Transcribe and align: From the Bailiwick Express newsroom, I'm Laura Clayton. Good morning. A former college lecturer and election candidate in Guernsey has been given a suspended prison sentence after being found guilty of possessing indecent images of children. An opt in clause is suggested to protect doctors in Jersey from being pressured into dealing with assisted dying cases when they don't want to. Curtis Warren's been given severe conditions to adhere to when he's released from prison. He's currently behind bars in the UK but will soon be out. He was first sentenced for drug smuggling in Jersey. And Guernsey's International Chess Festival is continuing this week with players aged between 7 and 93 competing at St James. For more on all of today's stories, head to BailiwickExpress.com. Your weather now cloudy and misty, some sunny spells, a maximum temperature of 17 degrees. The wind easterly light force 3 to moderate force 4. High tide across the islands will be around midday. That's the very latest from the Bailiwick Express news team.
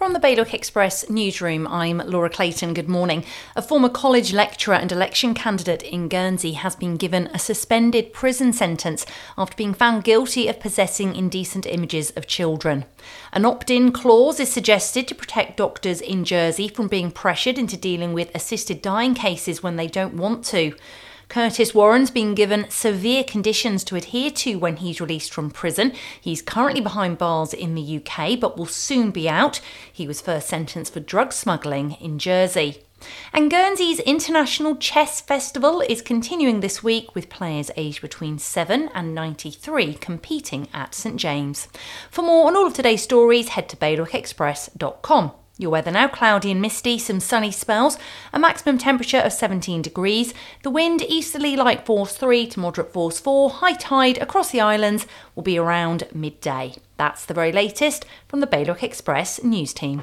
From 0.00 0.14
the 0.14 0.18
Bailiwick 0.18 0.54
Express 0.54 1.10
newsroom, 1.10 1.66
I'm 1.66 1.98
Laura 1.98 2.30
Clayton. 2.30 2.72
Good 2.72 2.88
morning. 2.88 3.22
A 3.54 3.60
former 3.60 3.90
college 3.90 4.32
lecturer 4.32 4.74
and 4.74 4.90
election 4.90 5.34
candidate 5.34 5.82
in 5.82 6.08
Guernsey 6.08 6.52
has 6.52 6.74
been 6.74 6.96
given 6.96 7.26
a 7.34 7.38
suspended 7.38 8.14
prison 8.14 8.54
sentence 8.54 9.04
after 9.36 9.54
being 9.54 9.74
found 9.74 10.04
guilty 10.04 10.48
of 10.48 10.58
possessing 10.58 11.14
indecent 11.14 11.66
images 11.66 12.12
of 12.12 12.26
children. 12.26 12.86
An 13.34 13.44
opt 13.44 13.68
in 13.68 13.92
clause 13.92 14.40
is 14.40 14.50
suggested 14.50 15.06
to 15.06 15.14
protect 15.14 15.58
doctors 15.58 16.00
in 16.00 16.24
Jersey 16.24 16.68
from 16.68 16.88
being 16.88 17.10
pressured 17.10 17.58
into 17.58 17.76
dealing 17.76 18.14
with 18.14 18.34
assisted 18.34 18.80
dying 18.80 19.12
cases 19.12 19.62
when 19.62 19.76
they 19.76 19.86
don't 19.86 20.14
want 20.14 20.46
to. 20.46 20.74
Curtis 21.30 21.72
Warren's 21.72 22.10
been 22.10 22.34
given 22.34 22.68
severe 22.70 23.22
conditions 23.22 23.84
to 23.84 23.94
adhere 23.94 24.32
to 24.32 24.56
when 24.56 24.78
he's 24.78 25.00
released 25.00 25.32
from 25.32 25.48
prison. 25.48 25.92
He's 26.20 26.42
currently 26.42 26.80
behind 26.80 27.18
bars 27.18 27.54
in 27.54 27.76
the 27.76 28.02
UK 28.04 28.38
but 28.38 28.58
will 28.58 28.66
soon 28.66 29.12
be 29.12 29.28
out. 29.28 29.60
He 29.92 30.08
was 30.08 30.20
first 30.20 30.48
sentenced 30.48 30.92
for 30.92 30.98
drug 30.98 31.32
smuggling 31.32 31.92
in 31.92 32.18
Jersey. 32.18 32.82
And 33.32 33.48
Guernsey's 33.48 34.00
International 34.00 34.74
Chess 34.74 35.20
Festival 35.20 35.80
is 35.82 36.02
continuing 36.02 36.60
this 36.60 36.82
week 36.82 37.14
with 37.14 37.30
players 37.30 37.70
aged 37.76 38.02
between 38.02 38.38
7 38.38 38.90
and 38.92 39.14
93 39.14 39.94
competing 39.94 40.68
at 40.74 40.96
St 40.96 41.16
James. 41.16 41.68
For 42.10 42.22
more 42.22 42.48
on 42.48 42.56
all 42.56 42.66
of 42.66 42.74
today's 42.74 43.02
stories, 43.04 43.50
head 43.50 43.68
to 43.68 43.76
BailiwickExpress.com. 43.76 45.32
Your 45.60 45.72
weather 45.72 45.90
now 45.90 46.08
cloudy 46.08 46.50
and 46.50 46.62
misty, 46.62 46.98
some 46.98 47.20
sunny 47.20 47.50
spells, 47.50 47.98
a 48.32 48.38
maximum 48.38 48.78
temperature 48.78 49.18
of 49.18 49.34
17 49.34 49.82
degrees. 49.82 50.32
The 50.62 50.70
wind 50.70 51.02
easterly 51.02 51.54
light 51.54 51.84
force 51.84 52.16
3 52.16 52.46
to 52.46 52.60
moderate 52.60 52.94
force 52.94 53.20
4. 53.20 53.50
High 53.50 53.74
tide 53.74 54.16
across 54.16 54.52
the 54.52 54.62
islands 54.62 55.06
will 55.34 55.42
be 55.42 55.58
around 55.58 56.08
midday. 56.14 56.76
That's 56.96 57.26
the 57.26 57.34
very 57.34 57.52
latest 57.52 58.06
from 58.26 58.40
the 58.40 58.46
Bailiwick 58.46 58.82
Express 58.82 59.44
news 59.44 59.74
team. 59.74 59.98